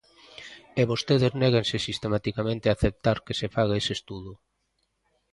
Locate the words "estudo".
3.99-4.31